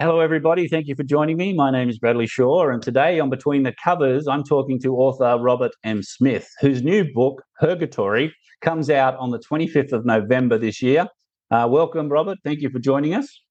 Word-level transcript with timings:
Hello, 0.00 0.20
everybody. 0.20 0.66
Thank 0.66 0.86
you 0.86 0.94
for 0.94 1.02
joining 1.02 1.36
me. 1.36 1.52
My 1.52 1.70
name 1.70 1.90
is 1.90 1.98
Bradley 1.98 2.26
Shaw, 2.26 2.70
and 2.70 2.82
today 2.82 3.20
on 3.20 3.28
Between 3.28 3.64
the 3.64 3.74
Covers, 3.84 4.26
I'm 4.26 4.42
talking 4.42 4.80
to 4.80 4.96
author 4.96 5.36
Robert 5.38 5.72
M. 5.84 6.02
Smith, 6.02 6.48
whose 6.62 6.82
new 6.82 7.04
book, 7.12 7.42
Purgatory, 7.60 8.34
comes 8.62 8.88
out 8.88 9.14
on 9.18 9.28
the 9.28 9.38
25th 9.38 9.92
of 9.92 10.06
November 10.06 10.56
this 10.56 10.80
year. 10.80 11.06
Uh, 11.50 11.68
welcome, 11.70 12.08
Robert. 12.08 12.38
Thank 12.42 12.62
you 12.62 12.70
for 12.70 12.78
joining 12.78 13.12
us. 13.12 13.42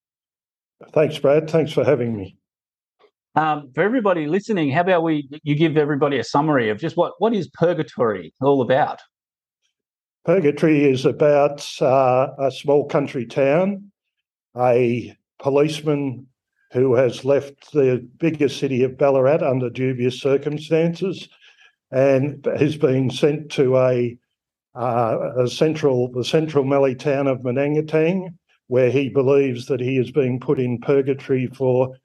Thanks, 0.92 1.20
Brad. 1.20 1.48
Thanks 1.48 1.72
for 1.72 1.84
having 1.84 2.18
me. 2.18 2.36
Um, 3.36 3.70
for 3.76 3.84
everybody 3.84 4.26
listening, 4.26 4.72
how 4.72 4.82
about 4.82 5.04
we 5.04 5.30
you 5.44 5.54
give 5.54 5.78
everybody 5.78 6.18
a 6.18 6.24
summary 6.24 6.70
of 6.70 6.80
just 6.80 6.98
what 6.98 7.14
what 7.20 7.32
is 7.32 7.48
Purgatory 7.50 8.34
all 8.42 8.64
about? 8.64 9.02
Purgatory 10.26 10.90
is 10.90 11.06
about 11.06 11.64
uh, 11.80 12.30
a 12.40 12.50
small 12.50 12.86
country 12.86 13.28
town, 13.28 13.92
a 14.58 15.16
policeman 15.38 16.26
who 16.72 16.96
has 16.96 17.26
left 17.26 17.72
the 17.74 18.08
bigger 18.20 18.50
city 18.50 18.84
of 18.84 18.98
Ballarat 18.98 19.48
under 19.48 19.70
dubious 19.70 20.20
circumstances 20.20 21.28
and 21.92 22.46
is 22.60 22.78
being 22.78 23.10
sent 23.10 23.50
to 23.52 23.78
a, 23.78 24.18
uh, 24.76 25.18
a 25.40 25.48
central 25.48 26.12
the 26.12 26.24
central 26.24 26.64
Mallee 26.64 26.96
town 26.96 27.28
of 27.28 27.40
Manangatang, 27.40 28.36
where 28.68 28.92
he 28.92 29.10
believes 29.10 29.66
that 29.66 29.80
he 29.80 29.98
is 29.98 30.12
being 30.12 30.40
put 30.40 30.60
in 30.60 30.80
purgatory 30.80 31.48
for 31.48 31.96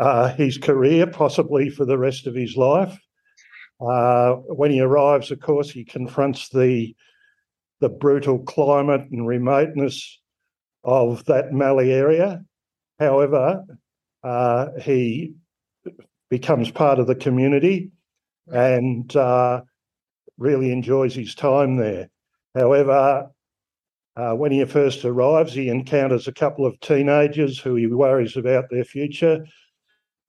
uh, 0.00 0.34
his 0.34 0.56
career, 0.56 1.06
possibly 1.06 1.68
for 1.68 1.84
the 1.84 1.98
rest 1.98 2.26
of 2.26 2.34
his 2.34 2.56
life. 2.56 2.98
Uh, 3.80 4.32
when 4.32 4.70
he 4.70 4.80
arrives, 4.80 5.30
of 5.30 5.40
course, 5.40 5.70
he 5.70 5.84
confronts 5.84 6.48
the 6.48 6.94
the 7.80 7.88
brutal 7.88 8.40
climate 8.40 9.06
and 9.12 9.26
remoteness 9.26 10.20
of 10.82 11.24
that 11.26 11.52
Mallee 11.52 11.92
area 11.92 12.42
However, 12.98 13.64
uh, 14.24 14.68
he 14.80 15.34
becomes 16.30 16.70
part 16.70 16.98
of 16.98 17.06
the 17.06 17.14
community 17.14 17.90
and 18.48 19.14
uh, 19.16 19.62
really 20.36 20.72
enjoys 20.72 21.14
his 21.14 21.34
time 21.34 21.76
there. 21.76 22.10
However, 22.54 23.30
uh, 24.16 24.32
when 24.32 24.50
he 24.50 24.64
first 24.64 25.04
arrives, 25.04 25.52
he 25.52 25.68
encounters 25.68 26.26
a 26.26 26.32
couple 26.32 26.66
of 26.66 26.78
teenagers 26.80 27.58
who 27.58 27.76
he 27.76 27.86
worries 27.86 28.36
about 28.36 28.64
their 28.70 28.84
future. 28.84 29.46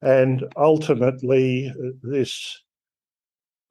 And 0.02 0.46
ultimately, 0.56 1.74
this 2.04 2.62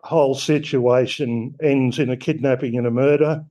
whole 0.00 0.34
situation 0.34 1.54
ends 1.62 1.98
in 1.98 2.10
a 2.10 2.16
kidnapping 2.16 2.76
and 2.76 2.86
a 2.86 2.90
murder, 2.90 3.44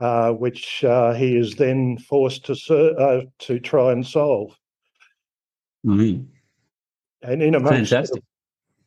uh, 0.00 0.32
which 0.32 0.82
uh, 0.84 1.12
he 1.12 1.36
is 1.36 1.56
then 1.56 1.98
forced 1.98 2.46
to, 2.46 2.94
uh, 2.98 3.22
to 3.40 3.60
try 3.60 3.92
and 3.92 4.06
solve. 4.06 4.57
Mm-hmm. 5.86 6.24
And 7.22 7.42
in 7.42 7.54
amongst 7.54 7.90
Fantastic. 7.90 8.18
It, 8.18 8.24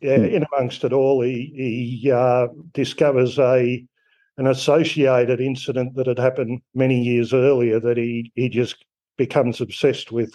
yeah, 0.02 0.18
mm. 0.18 0.32
in 0.32 0.46
amongst 0.52 0.84
it 0.84 0.94
all, 0.94 1.22
he 1.22 2.00
he 2.02 2.12
uh, 2.12 2.48
discovers 2.74 3.38
a 3.38 3.86
an 4.38 4.48
associated 4.48 5.40
incident 5.40 5.96
that 5.96 6.08
had 6.08 6.18
happened 6.18 6.62
many 6.74 7.02
years 7.02 7.34
earlier 7.34 7.80
that 7.80 7.98
he 7.98 8.32
he 8.36 8.50
just 8.50 8.84
becomes 9.18 9.62
obsessed 9.62 10.12
with, 10.12 10.34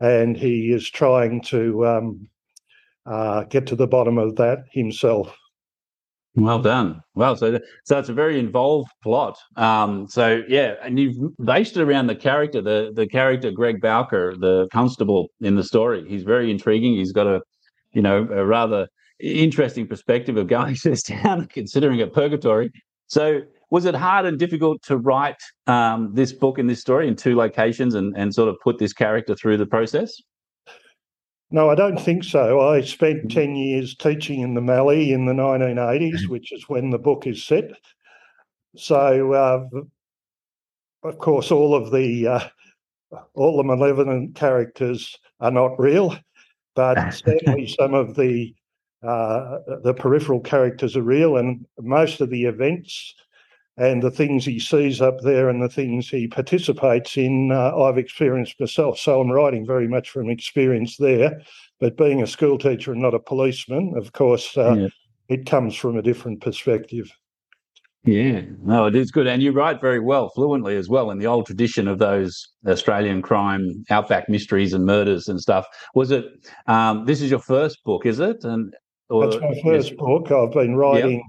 and 0.00 0.36
he 0.36 0.72
is 0.72 0.90
trying 0.90 1.40
to 1.42 1.86
um, 1.86 2.28
uh, 3.06 3.44
get 3.44 3.66
to 3.68 3.76
the 3.76 3.86
bottom 3.86 4.18
of 4.18 4.36
that 4.36 4.64
himself. 4.72 5.36
Well 6.36 6.60
done. 6.60 7.00
Well, 7.14 7.34
so 7.34 7.58
so 7.84 7.98
it's 7.98 8.08
a 8.08 8.12
very 8.12 8.38
involved 8.38 8.90
plot. 9.02 9.36
Um, 9.56 10.06
so 10.08 10.42
yeah, 10.48 10.74
and 10.82 10.98
you've 10.98 11.16
based 11.44 11.76
it 11.76 11.82
around 11.82 12.06
the 12.06 12.14
character, 12.14 12.62
the 12.62 12.92
the 12.94 13.08
character 13.08 13.50
Greg 13.50 13.80
Bowker, 13.80 14.36
the 14.38 14.68
constable 14.72 15.28
in 15.40 15.56
the 15.56 15.64
story. 15.64 16.04
He's 16.08 16.22
very 16.22 16.50
intriguing. 16.50 16.94
He's 16.94 17.12
got 17.12 17.26
a, 17.26 17.40
you 17.92 18.00
know, 18.02 18.28
a 18.30 18.46
rather 18.46 18.86
interesting 19.18 19.88
perspective 19.88 20.36
of 20.36 20.46
going 20.46 20.74
to 20.82 20.90
this 20.90 21.02
town, 21.02 21.48
considering 21.52 21.98
it 21.98 22.12
purgatory. 22.12 22.70
So 23.08 23.40
was 23.72 23.84
it 23.84 23.96
hard 23.96 24.24
and 24.24 24.38
difficult 24.38 24.82
to 24.84 24.98
write 24.98 25.42
um, 25.66 26.12
this 26.14 26.32
book 26.32 26.58
and 26.58 26.70
this 26.70 26.80
story 26.80 27.08
in 27.08 27.16
two 27.16 27.34
locations 27.34 27.96
and 27.96 28.16
and 28.16 28.32
sort 28.32 28.48
of 28.48 28.56
put 28.62 28.78
this 28.78 28.92
character 28.92 29.34
through 29.34 29.56
the 29.56 29.66
process? 29.66 30.14
No, 31.50 31.68
I 31.68 31.74
don't 31.74 32.00
think 32.00 32.22
so. 32.22 32.60
I 32.60 32.80
spent 32.82 33.26
mm. 33.26 33.34
10 33.34 33.56
years 33.56 33.94
teaching 33.96 34.40
in 34.40 34.54
the 34.54 34.60
Mallee 34.60 35.12
in 35.12 35.26
the 35.26 35.32
1980s, 35.32 36.28
which 36.28 36.52
is 36.52 36.68
when 36.68 36.90
the 36.90 36.98
book 36.98 37.26
is 37.26 37.42
set. 37.42 37.72
So, 38.76 39.32
uh, 39.32 39.64
of 41.02 41.18
course, 41.18 41.50
all 41.50 41.74
of 41.74 41.90
the 41.90 42.26
uh, 42.26 42.48
all 43.34 43.56
the 43.56 43.64
malevolent 43.64 44.36
characters 44.36 45.18
are 45.40 45.50
not 45.50 45.78
real, 45.78 46.16
but 46.76 47.10
certainly 47.14 47.66
some 47.66 47.94
of 47.94 48.14
the 48.14 48.54
uh, 49.02 49.58
the 49.82 49.94
peripheral 49.94 50.40
characters 50.40 50.96
are 50.96 51.02
real, 51.02 51.36
and 51.38 51.66
most 51.80 52.20
of 52.20 52.30
the 52.30 52.44
events 52.44 53.14
and 53.80 54.02
the 54.02 54.10
things 54.10 54.44
he 54.44 54.58
sees 54.58 55.00
up 55.00 55.20
there 55.22 55.48
and 55.48 55.62
the 55.62 55.68
things 55.68 56.10
he 56.10 56.28
participates 56.28 57.16
in, 57.16 57.50
uh, 57.50 57.74
I've 57.74 57.96
experienced 57.96 58.60
myself. 58.60 58.98
So 58.98 59.18
I'm 59.18 59.30
writing 59.30 59.66
very 59.66 59.88
much 59.88 60.10
from 60.10 60.28
experience 60.28 60.98
there. 60.98 61.40
But 61.80 61.96
being 61.96 62.22
a 62.22 62.26
school 62.26 62.58
teacher 62.58 62.92
and 62.92 63.00
not 63.00 63.14
a 63.14 63.18
policeman, 63.18 63.94
of 63.96 64.12
course, 64.12 64.54
uh, 64.54 64.74
yeah. 64.74 64.88
it 65.30 65.46
comes 65.46 65.74
from 65.74 65.96
a 65.96 66.02
different 66.02 66.42
perspective. 66.42 67.10
Yeah, 68.04 68.42
no, 68.62 68.84
it 68.84 68.94
is 68.94 69.10
good. 69.10 69.26
And 69.26 69.42
you 69.42 69.50
write 69.50 69.80
very 69.80 70.00
well, 70.00 70.28
fluently 70.28 70.76
as 70.76 70.90
well, 70.90 71.10
in 71.10 71.18
the 71.18 71.26
old 71.26 71.46
tradition 71.46 71.88
of 71.88 71.98
those 71.98 72.48
Australian 72.66 73.22
crime, 73.22 73.82
outback 73.88 74.28
mysteries 74.28 74.74
and 74.74 74.84
murders 74.84 75.26
and 75.26 75.40
stuff. 75.40 75.66
Was 75.94 76.10
it, 76.10 76.26
um, 76.66 77.06
this 77.06 77.22
is 77.22 77.30
your 77.30 77.40
first 77.40 77.82
book, 77.84 78.04
is 78.04 78.20
it? 78.20 78.44
And 78.44 78.74
or, 79.08 79.26
That's 79.26 79.40
my 79.40 79.58
first 79.64 79.92
is, 79.92 79.96
book. 79.96 80.30
I've 80.30 80.52
been 80.52 80.76
writing. 80.76 81.12
Yep 81.12 81.22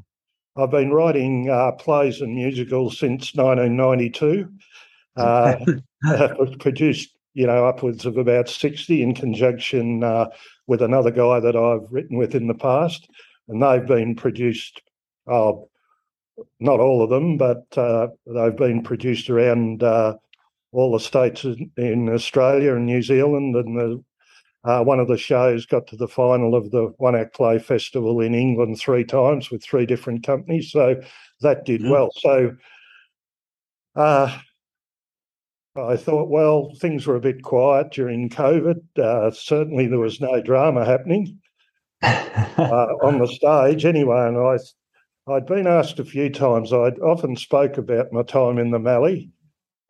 I've 0.56 0.72
been 0.72 0.91
writing 0.91 1.50
uh, 1.50 1.72
plays 1.73 2.22
and 2.22 2.35
musicals 2.35 2.97
since 3.00 3.34
1992. 3.35 4.50
Uh, 5.17 5.57
I've 6.06 6.57
produced, 6.59 7.17
you 7.34 7.45
know, 7.45 7.66
upwards 7.66 8.06
of 8.06 8.16
about 8.16 8.47
60 8.47 9.03
in 9.03 9.13
conjunction 9.13 10.06
uh, 10.06 10.28
with 10.67 10.81
another 10.81 11.12
guy 11.12 11.41
that 11.41 11.57
I've 11.57 11.91
written 11.91 12.17
with 12.17 12.34
in 12.34 12.47
the 12.47 12.53
past. 12.53 13.09
And 13.50 13.62
they've 13.62 13.85
been 13.85 14.16
produced, 14.16 14.81
oh, 15.28 15.69
not 16.62 16.79
all 16.79 17.03
of 17.03 17.09
them, 17.09 17.35
but 17.38 17.66
uh, 17.78 18.07
they've 18.25 18.56
been 18.56 18.83
produced 18.83 19.29
around 19.29 19.83
uh, 19.83 20.16
all 20.72 20.94
the 20.94 21.00
states 21.00 21.44
in 21.44 22.07
Australia 22.07 22.75
and 22.75 22.85
New 22.85 23.01
Zealand 23.01 23.57
and 23.57 23.78
the 23.78 24.01
uh, 24.63 24.83
one 24.83 24.99
of 24.99 25.07
the 25.07 25.17
shows 25.17 25.66
got 25.66 25.88
to 25.88 25.95
the 25.95 26.07
final 26.07 26.55
of 26.55 26.72
the 26.72 26.94
One 26.97 27.16
Act 27.16 27.35
Play 27.35 27.57
Festival 27.57 28.22
in 28.22 28.35
England 28.35 28.79
three 28.79 29.03
times 29.03 29.49
with 29.49 29.63
three 29.63 29.85
different 29.85 30.23
companies. 30.23 30.72
So 30.72 31.01
that 31.41 31.66
did 31.66 31.83
well. 31.83 32.11
So 32.17 32.56
uh, 33.95 34.38
I 35.75 35.95
thought, 35.95 36.30
well, 36.30 36.74
things 36.80 37.07
were 37.07 37.15
a 37.15 37.21
bit 37.21 37.41
quiet 37.41 37.91
during 37.91 38.30
COVID. 38.30 38.81
Uh, 38.97 39.31
certainly 39.31 39.88
there 39.88 40.00
was 40.00 40.21
no 40.21 40.41
drama 40.41 40.86
happening 40.86 41.39
uh, 42.03 42.94
on 43.01 43.19
the 43.19 43.27
stage 43.27 43.86
anyway. 43.86 44.27
And 44.27 44.38
I, 44.38 44.57
I'd 45.31 45.47
been 45.47 45.68
asked 45.68 46.00
a 46.00 46.06
few 46.06 46.30
times, 46.30 46.71
I'd 46.71 47.00
often 47.00 47.36
spoke 47.36 47.77
about 47.77 48.12
my 48.12 48.24
time 48.24 48.59
in 48.59 48.69
the 48.69 48.80
Mallee. 48.80 49.31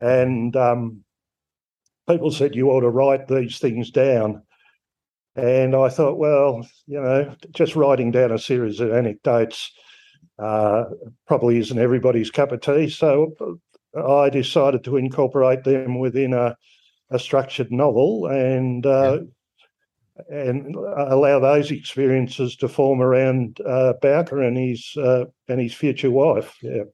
And 0.00 0.56
um, 0.56 1.04
people 2.08 2.30
said, 2.30 2.54
you 2.54 2.70
ought 2.70 2.80
to 2.80 2.88
write 2.88 3.28
these 3.28 3.58
things 3.58 3.90
down. 3.90 4.42
And 5.34 5.74
I 5.74 5.88
thought, 5.88 6.18
well, 6.18 6.66
you 6.86 7.00
know, 7.00 7.34
just 7.52 7.74
writing 7.74 8.10
down 8.10 8.32
a 8.32 8.38
series 8.38 8.80
of 8.80 8.92
anecdotes 8.92 9.72
uh, 10.38 10.84
probably 11.26 11.58
isn't 11.58 11.78
everybody's 11.78 12.30
cup 12.30 12.52
of 12.52 12.60
tea. 12.60 12.90
So 12.90 13.34
I 13.96 14.30
decided 14.30 14.84
to 14.84 14.96
incorporate 14.96 15.64
them 15.64 15.98
within 15.98 16.32
a, 16.32 16.56
a 17.10 17.18
structured 17.18 17.70
novel 17.70 18.26
and 18.26 18.84
uh, 18.84 19.20
yeah. 20.30 20.40
and 20.40 20.74
allow 20.74 21.38
those 21.38 21.70
experiences 21.70 22.56
to 22.56 22.68
form 22.68 23.02
around 23.02 23.60
uh, 23.66 23.94
Bowker 24.00 24.42
and 24.42 24.56
his 24.56 24.92
uh, 24.96 25.24
and 25.48 25.60
his 25.60 25.74
future 25.74 26.10
wife. 26.10 26.56
Yeah. 26.62 26.84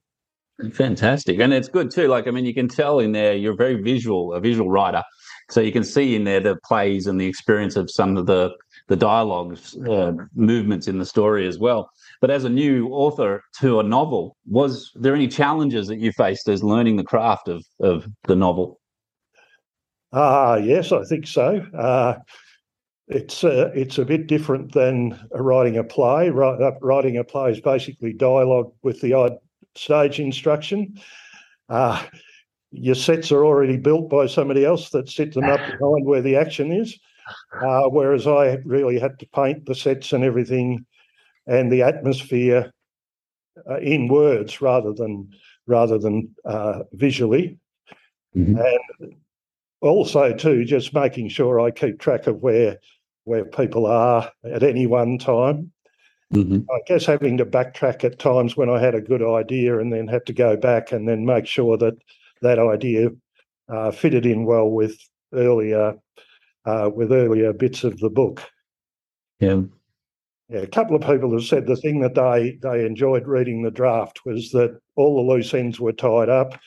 Fantastic, 0.72 1.38
and 1.38 1.52
it's 1.52 1.68
good 1.68 1.88
too. 1.88 2.08
Like 2.08 2.26
I 2.26 2.32
mean, 2.32 2.44
you 2.44 2.54
can 2.54 2.66
tell 2.66 2.98
in 2.98 3.12
there 3.12 3.34
you're 3.34 3.56
very 3.56 3.80
visual, 3.80 4.34
a 4.34 4.40
visual 4.40 4.68
writer, 4.68 5.04
so 5.50 5.60
you 5.60 5.72
can 5.72 5.84
see 5.84 6.14
in 6.14 6.24
there 6.24 6.40
the 6.40 6.56
plays 6.64 7.06
and 7.06 7.20
the 7.20 7.26
experience 7.26 7.76
of 7.76 7.90
some 7.90 8.16
of 8.16 8.26
the 8.26 8.54
the 8.88 8.96
dialogues, 8.96 9.76
uh, 9.86 10.12
movements 10.34 10.88
in 10.88 10.98
the 10.98 11.04
story 11.04 11.46
as 11.46 11.58
well. 11.58 11.90
But 12.22 12.30
as 12.30 12.44
a 12.44 12.48
new 12.48 12.88
author 12.88 13.42
to 13.60 13.80
a 13.80 13.82
novel, 13.82 14.34
was 14.46 14.90
there 14.94 15.14
any 15.14 15.28
challenges 15.28 15.88
that 15.88 15.98
you 15.98 16.10
faced 16.12 16.48
as 16.48 16.62
learning 16.62 16.96
the 16.96 17.04
craft 17.04 17.48
of 17.48 17.62
of 17.80 18.06
the 18.24 18.36
novel? 18.36 18.80
Ah, 20.12 20.52
uh, 20.52 20.56
yes, 20.56 20.90
I 20.90 21.04
think 21.04 21.26
so. 21.26 21.62
Uh, 21.76 22.14
it's 23.08 23.44
uh, 23.44 23.70
it's 23.74 23.98
a 23.98 24.04
bit 24.04 24.26
different 24.26 24.72
than 24.72 25.18
writing 25.32 25.76
a 25.76 25.84
play. 25.84 26.28
Uh, 26.28 26.72
writing 26.80 27.18
a 27.18 27.24
play 27.24 27.50
is 27.50 27.60
basically 27.60 28.12
dialogue 28.12 28.72
with 28.82 29.00
the 29.00 29.12
odd 29.12 29.36
stage 29.74 30.18
instruction. 30.18 30.98
Uh, 31.68 32.02
your 32.70 32.94
sets 32.94 33.32
are 33.32 33.44
already 33.44 33.76
built 33.76 34.08
by 34.08 34.26
somebody 34.26 34.64
else 34.64 34.90
that 34.90 35.08
set 35.08 35.32
them 35.32 35.44
up 35.44 35.60
behind 35.78 36.06
where 36.06 36.22
the 36.22 36.36
action 36.36 36.72
is. 36.72 36.98
Uh, 37.62 37.88
whereas 37.90 38.26
I 38.26 38.58
really 38.64 38.98
had 38.98 39.18
to 39.18 39.26
paint 39.26 39.66
the 39.66 39.74
sets 39.74 40.12
and 40.12 40.24
everything 40.24 40.86
and 41.46 41.70
the 41.70 41.82
atmosphere 41.82 42.72
uh, 43.68 43.78
in 43.78 44.08
words 44.08 44.60
rather 44.60 44.92
than 44.92 45.30
rather 45.66 45.98
than 45.98 46.34
uh, 46.44 46.80
visually. 46.92 47.58
Mm-hmm. 48.36 48.58
And 48.58 49.14
also 49.80 50.32
too, 50.32 50.64
just 50.64 50.94
making 50.94 51.28
sure 51.28 51.60
I 51.60 51.70
keep 51.70 51.98
track 51.98 52.26
of 52.26 52.42
where 52.42 52.78
where 53.24 53.44
people 53.44 53.86
are 53.86 54.30
at 54.44 54.62
any 54.62 54.86
one 54.86 55.18
time. 55.18 55.70
Mm-hmm. 56.32 56.60
I 56.70 56.78
guess 56.86 57.06
having 57.06 57.38
to 57.38 57.46
backtrack 57.46 58.04
at 58.04 58.18
times 58.18 58.56
when 58.56 58.68
I 58.68 58.78
had 58.78 58.94
a 58.94 59.00
good 59.00 59.22
idea 59.22 59.78
and 59.78 59.92
then 59.92 60.08
had 60.08 60.26
to 60.26 60.32
go 60.32 60.56
back 60.56 60.92
and 60.92 61.08
then 61.08 61.24
make 61.24 61.46
sure 61.46 61.76
that 61.78 61.94
that 62.42 62.58
idea 62.58 63.10
uh, 63.68 63.90
fitted 63.90 64.26
in 64.26 64.44
well 64.44 64.70
with 64.70 64.96
earlier 65.32 65.94
uh, 66.64 66.90
with 66.94 67.12
earlier 67.12 67.52
bits 67.52 67.84
of 67.84 67.98
the 67.98 68.10
book. 68.10 68.42
Yeah. 69.40 69.62
Yeah, 70.50 70.60
a 70.60 70.66
couple 70.66 70.96
of 70.96 71.02
people 71.02 71.32
have 71.32 71.44
said 71.44 71.66
the 71.66 71.76
thing 71.76 72.00
that 72.00 72.14
they 72.14 72.58
they 72.62 72.86
enjoyed 72.86 73.26
reading 73.26 73.62
the 73.62 73.70
draft 73.70 74.20
was 74.24 74.50
that 74.52 74.78
all 74.96 75.16
the 75.16 75.32
loose 75.32 75.52
ends 75.52 75.78
were 75.78 75.92
tied 75.92 76.30
up, 76.30 76.58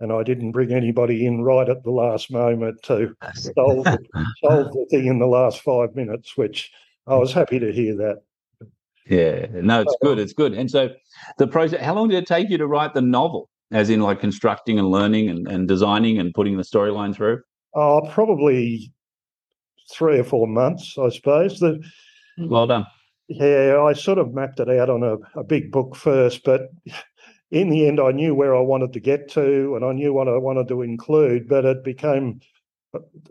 and 0.00 0.12
I 0.12 0.24
didn't 0.24 0.50
bring 0.50 0.72
anybody 0.72 1.24
in 1.24 1.42
right 1.42 1.68
at 1.68 1.84
the 1.84 1.92
last 1.92 2.32
moment 2.32 2.82
to 2.84 3.14
solve 3.34 3.84
the, 3.84 3.98
solve 4.44 4.72
the 4.72 4.86
thing 4.90 5.06
in 5.06 5.20
the 5.20 5.28
last 5.28 5.60
five 5.60 5.94
minutes. 5.94 6.36
Which 6.36 6.72
I 7.06 7.14
was 7.14 7.32
happy 7.32 7.60
to 7.60 7.72
hear 7.72 7.94
that. 7.96 8.22
Yeah, 9.06 9.46
no, 9.52 9.80
it's 9.80 9.96
good. 10.02 10.18
It's 10.18 10.32
good. 10.32 10.54
And 10.54 10.70
so, 10.70 10.90
the 11.38 11.46
process. 11.46 11.80
How 11.80 11.94
long 11.94 12.08
did 12.08 12.18
it 12.18 12.26
take 12.26 12.50
you 12.50 12.58
to 12.58 12.66
write 12.66 12.94
the 12.94 13.00
novel? 13.00 13.49
As 13.72 13.90
in, 13.90 14.00
like 14.00 14.20
constructing 14.20 14.78
and 14.78 14.90
learning 14.90 15.28
and, 15.28 15.46
and 15.46 15.68
designing 15.68 16.18
and 16.18 16.34
putting 16.34 16.56
the 16.56 16.64
storyline 16.64 17.14
through. 17.14 17.40
Oh, 17.74 18.02
probably 18.10 18.92
three 19.92 20.18
or 20.18 20.24
four 20.24 20.46
months, 20.46 20.96
I 20.98 21.08
suppose. 21.10 21.60
The, 21.60 21.80
well 22.38 22.66
done. 22.66 22.86
Yeah, 23.28 23.80
I 23.80 23.92
sort 23.92 24.18
of 24.18 24.34
mapped 24.34 24.58
it 24.58 24.68
out 24.68 24.90
on 24.90 25.04
a, 25.04 25.16
a 25.38 25.44
big 25.44 25.70
book 25.70 25.94
first, 25.94 26.42
but 26.44 26.62
in 27.50 27.70
the 27.70 27.86
end, 27.86 28.00
I 28.00 28.10
knew 28.10 28.34
where 28.34 28.56
I 28.56 28.60
wanted 28.60 28.92
to 28.92 29.00
get 29.00 29.28
to 29.30 29.74
and 29.76 29.84
I 29.84 29.92
knew 29.92 30.12
what 30.12 30.28
I 30.28 30.36
wanted 30.36 30.68
to 30.68 30.82
include, 30.82 31.48
but 31.48 31.64
it 31.64 31.84
became, 31.84 32.40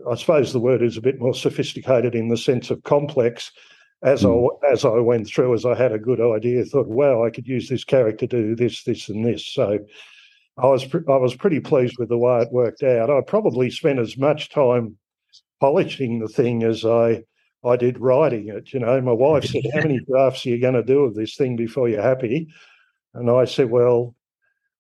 I 0.10 0.16
suppose 0.16 0.54
the 0.54 0.60
word 0.60 0.82
is 0.82 0.98
a 0.98 1.02
bit 1.02 1.20
more 1.20 1.34
sophisticated 1.34 2.16
in 2.16 2.30
the 2.30 2.38
sense 2.38 2.70
of 2.70 2.84
complex. 2.84 3.52
As 4.02 4.24
mm. 4.24 4.30
I 4.30 4.68
hmm. 4.68 4.74
as 4.74 4.86
I 4.86 5.00
went 5.00 5.28
through, 5.28 5.54
as 5.54 5.66
I 5.66 5.76
had 5.76 5.92
a 5.92 6.00
good 6.00 6.22
idea, 6.22 6.64
thought, 6.64 6.88
wow, 6.88 7.26
I 7.26 7.30
could 7.30 7.48
use 7.48 7.68
this 7.68 7.84
character 7.84 8.28
to 8.28 8.42
do 8.42 8.56
this, 8.56 8.84
this, 8.84 9.10
and 9.10 9.26
this. 9.26 9.46
So 9.46 9.80
I 10.62 10.68
was 10.68 10.84
I 10.94 11.18
was 11.18 11.36
pretty 11.36 11.60
pleased 11.60 11.96
with 11.98 12.10
the 12.10 12.18
way 12.18 12.42
it 12.42 12.52
worked 12.52 12.84
out. 12.84 13.10
I 13.10 13.22
probably 13.22 13.70
spent 13.70 14.00
as 14.00 14.18
much 14.18 14.50
time 14.50 14.98
polishing 15.60 16.20
the 16.20 16.28
thing 16.28 16.64
as 16.64 16.86
I 16.86 17.24
I 17.64 17.76
did 17.76 18.00
writing 18.00 18.50
it. 18.50 18.74
You 18.74 18.80
know, 18.80 19.00
my 19.02 19.12
wife 19.12 19.46
said, 19.46 19.64
"How 19.74 19.82
many 19.82 20.00
drafts 20.10 20.46
are 20.46 20.50
you 20.50 20.60
going 20.60 20.76
to 20.76 20.84
do 20.84 21.06
of 21.06 21.16
this 21.16 21.36
thing 21.36 21.56
before 21.56 21.90
you're 21.90 22.02
happy?" 22.02 22.48
And 23.14 23.30
I 23.30 23.46
said, 23.46 23.70
"Well, 23.70 24.16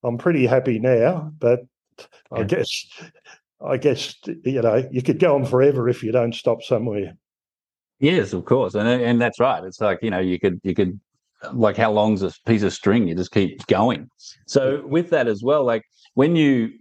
I'm 0.03 0.17
pretty 0.17 0.45
happy 0.45 0.79
now, 0.79 1.33
but 1.39 1.61
I 2.31 2.43
guess, 2.43 2.85
I 3.65 3.77
guess 3.77 4.15
you 4.25 4.61
know, 4.61 4.87
you 4.91 5.01
could 5.01 5.19
go 5.19 5.35
on 5.35 5.45
forever 5.45 5.89
if 5.89 6.03
you 6.03 6.11
don't 6.11 6.35
stop 6.35 6.61
somewhere." 6.61 7.15
Yes, 7.99 8.31
of 8.33 8.45
course, 8.45 8.75
and 8.75 8.87
and 8.87 9.21
that's 9.21 9.39
right. 9.39 9.63
It's 9.63 9.81
like 9.81 9.99
you 10.01 10.09
know, 10.09 10.19
you 10.19 10.39
could 10.39 10.59
you 10.63 10.73
could 10.73 10.99
like 11.53 11.77
how 11.77 11.91
long's 11.91 12.21
a 12.21 12.31
piece 12.45 12.63
of 12.63 12.73
string? 12.73 13.07
You 13.07 13.15
just 13.15 13.31
keep 13.31 13.65
going. 13.67 14.09
So 14.47 14.85
with 14.85 15.09
that 15.11 15.27
as 15.27 15.41
well, 15.43 15.63
like 15.63 15.83
when 16.13 16.35
you 16.35 16.71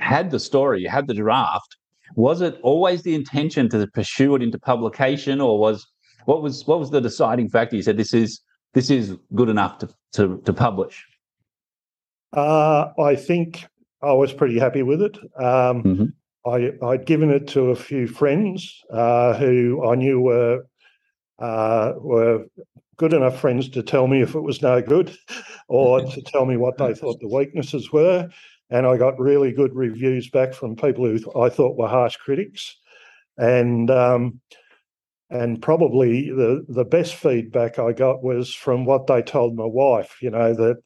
had 0.00 0.30
the 0.30 0.38
story, 0.38 0.82
you 0.82 0.88
had 0.88 1.06
the 1.06 1.14
draft 1.14 1.76
was 2.14 2.40
it 2.40 2.58
always 2.62 3.02
the 3.02 3.14
intention 3.14 3.68
to 3.70 3.86
pursue 3.88 4.34
it 4.36 4.42
into 4.42 4.58
publication, 4.58 5.40
or 5.40 5.58
was 5.58 5.86
what 6.26 6.42
was 6.42 6.66
what 6.66 6.78
was 6.78 6.90
the 6.90 7.00
deciding 7.00 7.48
factor? 7.48 7.76
You 7.76 7.82
said 7.82 7.96
this 7.96 8.14
is 8.14 8.40
this 8.74 8.90
is 8.90 9.16
good 9.34 9.48
enough 9.48 9.78
to 9.78 9.88
to, 10.12 10.40
to 10.44 10.52
publish. 10.52 11.04
Uh, 12.32 12.88
I 12.98 13.16
think 13.16 13.66
I 14.02 14.12
was 14.12 14.32
pretty 14.32 14.58
happy 14.58 14.82
with 14.82 15.02
it. 15.02 15.16
Um, 15.38 15.82
mm-hmm. 15.82 16.04
I, 16.48 16.72
I'd 16.86 17.06
given 17.06 17.30
it 17.30 17.48
to 17.48 17.70
a 17.70 17.76
few 17.76 18.06
friends 18.06 18.80
uh, 18.92 19.34
who 19.34 19.84
I 19.88 19.96
knew 19.96 20.20
were 20.20 20.66
uh, 21.38 21.92
were 21.96 22.46
good 22.96 23.12
enough 23.12 23.40
friends 23.40 23.68
to 23.70 23.82
tell 23.82 24.06
me 24.06 24.22
if 24.22 24.34
it 24.34 24.40
was 24.40 24.62
no 24.62 24.82
good, 24.82 25.16
or 25.68 26.00
to 26.12 26.22
tell 26.22 26.46
me 26.46 26.56
what 26.56 26.78
they 26.78 26.94
thought 26.94 27.20
the 27.20 27.28
weaknesses 27.28 27.92
were 27.92 28.28
and 28.70 28.86
I 28.86 28.96
got 28.96 29.18
really 29.18 29.52
good 29.52 29.74
reviews 29.74 30.28
back 30.28 30.52
from 30.54 30.76
people 30.76 31.04
who 31.04 31.40
I 31.40 31.48
thought 31.48 31.78
were 31.78 31.88
harsh 31.88 32.16
critics, 32.16 32.76
and 33.36 33.90
um, 33.90 34.40
and 35.30 35.60
probably 35.62 36.30
the 36.30 36.64
the 36.68 36.84
best 36.84 37.14
feedback 37.14 37.78
I 37.78 37.92
got 37.92 38.22
was 38.22 38.54
from 38.54 38.84
what 38.84 39.06
they 39.06 39.22
told 39.22 39.56
my 39.56 39.66
wife. 39.66 40.16
You 40.20 40.30
know 40.30 40.54
that 40.54 40.76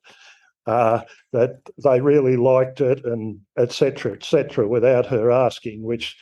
uh, 0.66 1.00
that 1.32 1.60
they 1.82 2.00
really 2.00 2.36
liked 2.36 2.80
it 2.80 3.04
and 3.04 3.40
etc. 3.58 4.12
etc. 4.12 4.68
without 4.68 5.06
her 5.06 5.30
asking, 5.30 5.82
which 5.82 6.16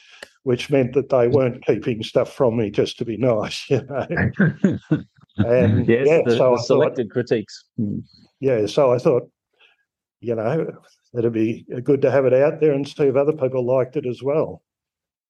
which 0.45 0.71
meant 0.71 0.93
that 0.95 1.09
they 1.09 1.27
weren't 1.29 1.67
keeping 1.67 2.03
stuff 2.03 2.33
from 2.33 2.57
me 2.57 2.71
just 2.71 2.99
to 2.99 3.05
be 3.05 3.17
nice. 3.17 3.67
You 3.71 3.83
know. 3.83 5.09
And 5.39 5.87
yes, 5.89 6.07
yeah, 6.07 6.21
the, 6.25 6.37
so 6.37 6.57
the 6.57 6.63
selected 6.63 7.09
thought, 7.09 7.13
critiques. 7.13 7.65
Yeah, 8.41 8.67
so 8.67 8.93
I 8.93 8.99
thought, 8.99 9.31
you 10.21 10.35
know, 10.35 10.67
it'd 11.17 11.33
be 11.33 11.65
good 11.83 12.03
to 12.03 12.11
have 12.11 12.27
it 12.27 12.35
out 12.35 12.61
there 12.61 12.73
and 12.73 12.87
see 12.87 13.05
if 13.05 13.17
other 13.17 13.33
people 13.33 13.65
liked 13.65 13.97
it 13.97 14.07
as 14.07 14.23
well. 14.23 14.63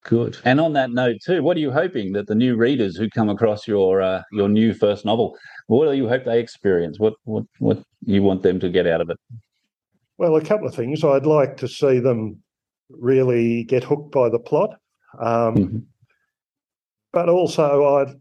Good. 0.04 0.38
And 0.44 0.60
on 0.60 0.72
that 0.74 0.90
note 0.90 1.18
too, 1.24 1.42
what 1.42 1.56
are 1.56 1.60
you 1.60 1.72
hoping 1.72 2.12
that 2.12 2.28
the 2.28 2.34
new 2.34 2.56
readers 2.56 2.96
who 2.96 3.10
come 3.10 3.28
across 3.28 3.66
your 3.66 4.00
uh, 4.00 4.22
your 4.32 4.48
new 4.48 4.72
first 4.72 5.04
novel, 5.04 5.36
what 5.66 5.90
do 5.90 5.96
you 5.96 6.08
hope 6.08 6.24
they 6.24 6.40
experience? 6.40 6.98
What 6.98 7.14
what 7.24 7.44
what 7.58 7.82
you 8.04 8.22
want 8.22 8.42
them 8.42 8.60
to 8.60 8.68
get 8.68 8.86
out 8.86 9.00
of 9.00 9.10
it? 9.10 9.18
Well, 10.16 10.36
a 10.36 10.44
couple 10.44 10.66
of 10.66 10.74
things. 10.74 11.04
I'd 11.04 11.26
like 11.26 11.56
to 11.58 11.68
see 11.68 11.98
them 11.98 12.42
really 12.90 13.64
get 13.64 13.84
hooked 13.84 14.12
by 14.12 14.28
the 14.28 14.38
plot, 14.38 14.78
um, 15.20 15.54
mm-hmm. 15.56 15.78
but 17.12 17.28
also 17.28 17.96
I'd, 17.96 18.14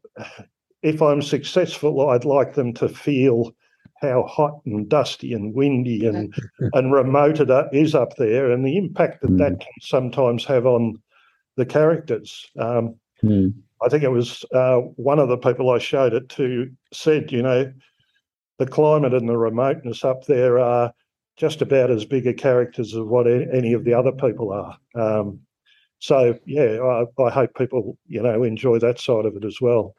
if 0.82 1.02
I'm 1.02 1.22
successful, 1.22 2.10
I'd 2.10 2.26
like 2.26 2.54
them 2.54 2.74
to 2.76 2.90
feel 2.90 3.54
how 4.02 4.24
hot 4.24 4.62
and 4.66 4.88
dusty 4.88 5.34
and 5.34 5.54
windy 5.54 6.06
and 6.06 6.34
and 6.74 6.94
remote 6.94 7.40
it 7.40 7.50
is 7.74 7.96
up 7.96 8.16
there, 8.18 8.52
and 8.52 8.66
the 8.66 8.78
impact 8.78 9.22
that 9.22 9.32
mm. 9.32 9.38
that 9.40 9.60
can 9.60 9.74
sometimes 9.82 10.46
have 10.46 10.66
on 10.66 11.02
the 11.56 11.66
characters. 11.66 12.46
Um, 12.60 12.96
mm. 13.24 13.54
I 13.84 13.90
think 13.90 14.04
it 14.04 14.12
was 14.12 14.44
uh, 14.54 14.78
one 14.96 15.20
of 15.20 15.30
the 15.30 15.38
people 15.38 15.70
I 15.70 15.80
showed 15.80 16.14
it 16.14 16.30
to 16.30 16.70
said, 16.94 17.32
you 17.32 17.42
know, 17.42 17.72
the 18.58 18.66
climate 18.66 19.14
and 19.14 19.30
the 19.30 19.38
remoteness 19.38 20.04
up 20.04 20.26
there 20.26 20.60
are 20.60 20.92
just 21.36 21.62
about 21.62 21.92
as 21.92 22.06
big 22.06 22.26
a 22.26 22.34
characters 22.34 22.96
as 22.96 23.02
what 23.02 23.28
any 23.28 23.74
of 23.74 23.84
the 23.84 23.94
other 23.94 24.12
people 24.12 24.52
are. 24.52 24.78
Um, 25.00 25.40
so 26.00 26.38
yeah, 26.46 26.80
I, 26.82 27.22
I 27.22 27.30
hope 27.30 27.56
people 27.56 27.98
you 28.08 28.22
know 28.22 28.44
enjoy 28.44 28.80
that 28.80 29.00
side 29.00 29.26
of 29.26 29.36
it 29.36 29.46
as 29.46 29.60
well. 29.62 29.96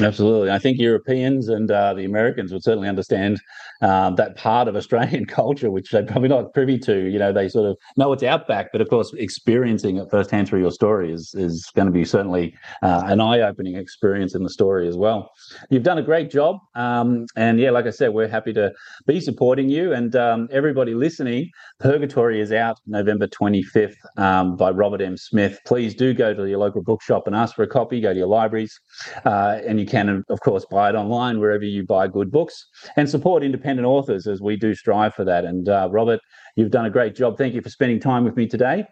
Absolutely. 0.00 0.50
I 0.50 0.58
think 0.58 0.78
Europeans 0.78 1.48
and 1.48 1.70
uh, 1.70 1.92
the 1.92 2.06
Americans 2.06 2.50
would 2.50 2.62
certainly 2.62 2.88
understand 2.88 3.38
um, 3.82 4.14
that 4.14 4.36
part 4.36 4.66
of 4.66 4.74
Australian 4.74 5.26
culture, 5.26 5.70
which 5.70 5.90
they're 5.90 6.04
probably 6.04 6.30
not 6.30 6.54
privy 6.54 6.78
to. 6.78 7.10
You 7.10 7.18
know, 7.18 7.30
they 7.30 7.48
sort 7.48 7.68
of 7.68 7.76
know 7.98 8.10
it's 8.12 8.22
outback, 8.22 8.72
but 8.72 8.80
of 8.80 8.88
course, 8.88 9.12
experiencing 9.18 9.98
it 9.98 10.08
firsthand 10.10 10.48
through 10.48 10.60
your 10.60 10.70
story 10.70 11.12
is, 11.12 11.34
is 11.36 11.70
going 11.76 11.86
to 11.86 11.92
be 11.92 12.06
certainly 12.06 12.54
uh, 12.82 13.02
an 13.04 13.20
eye 13.20 13.40
opening 13.40 13.76
experience 13.76 14.34
in 14.34 14.42
the 14.42 14.48
story 14.48 14.88
as 14.88 14.96
well. 14.96 15.30
You've 15.68 15.82
done 15.82 15.98
a 15.98 16.02
great 16.02 16.30
job. 16.30 16.56
Um, 16.74 17.26
and 17.36 17.60
yeah, 17.60 17.70
like 17.70 17.84
I 17.84 17.90
said, 17.90 18.14
we're 18.14 18.28
happy 18.28 18.54
to 18.54 18.72
be 19.06 19.20
supporting 19.20 19.68
you. 19.68 19.92
And 19.92 20.16
um, 20.16 20.48
everybody 20.50 20.94
listening, 20.94 21.50
Purgatory 21.80 22.40
is 22.40 22.50
out 22.50 22.78
November 22.86 23.26
25th 23.26 23.96
um, 24.16 24.56
by 24.56 24.70
Robert 24.70 25.02
M. 25.02 25.18
Smith. 25.18 25.58
Please 25.66 25.94
do 25.94 26.14
go 26.14 26.32
to 26.32 26.48
your 26.48 26.58
local 26.58 26.82
bookshop 26.82 27.26
and 27.26 27.36
ask 27.36 27.54
for 27.54 27.62
a 27.62 27.68
copy, 27.68 28.00
go 28.00 28.14
to 28.14 28.18
your 28.18 28.28
libraries. 28.28 28.80
Uh, 29.26 29.58
and 29.66 29.81
you 29.82 29.88
can, 29.88 30.24
of 30.28 30.40
course, 30.40 30.64
buy 30.70 30.88
it 30.88 30.94
online 30.94 31.40
wherever 31.40 31.64
you 31.64 31.84
buy 31.84 32.06
good 32.08 32.30
books 32.30 32.66
and 32.96 33.08
support 33.08 33.42
independent 33.42 33.86
authors 33.86 34.26
as 34.26 34.40
we 34.40 34.56
do 34.56 34.74
strive 34.74 35.14
for 35.14 35.24
that. 35.24 35.44
And 35.44 35.68
uh, 35.68 35.88
Robert, 35.90 36.20
you've 36.56 36.70
done 36.70 36.86
a 36.86 36.90
great 36.90 37.14
job. 37.14 37.36
Thank 37.36 37.54
you 37.54 37.60
for 37.60 37.70
spending 37.70 38.00
time 38.00 38.24
with 38.24 38.36
me 38.36 38.46
today. 38.46 38.84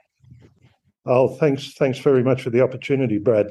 Oh, 1.06 1.28
thanks. 1.36 1.74
Thanks 1.74 1.98
very 1.98 2.22
much 2.22 2.42
for 2.42 2.50
the 2.50 2.60
opportunity, 2.60 3.18
Brad. 3.18 3.46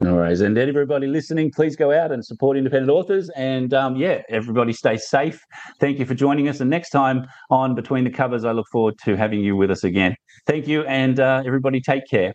No 0.00 0.14
worries. 0.14 0.40
And 0.40 0.58
everybody 0.58 1.06
listening, 1.06 1.52
please 1.54 1.76
go 1.76 1.92
out 1.92 2.10
and 2.10 2.24
support 2.24 2.56
independent 2.56 2.90
authors. 2.90 3.30
And 3.36 3.72
um, 3.72 3.96
yeah, 3.96 4.22
everybody 4.28 4.72
stay 4.72 4.96
safe. 4.96 5.40
Thank 5.80 5.98
you 5.98 6.06
for 6.06 6.14
joining 6.14 6.48
us. 6.48 6.60
And 6.60 6.68
next 6.68 6.90
time 6.90 7.24
on 7.50 7.74
Between 7.74 8.04
the 8.04 8.10
Covers, 8.10 8.44
I 8.44 8.52
look 8.52 8.66
forward 8.72 8.94
to 9.04 9.16
having 9.16 9.40
you 9.40 9.54
with 9.56 9.70
us 9.70 9.84
again. 9.84 10.16
Thank 10.46 10.66
you. 10.66 10.82
And 10.84 11.20
uh, 11.20 11.42
everybody 11.46 11.80
take 11.80 12.02
care. 12.10 12.34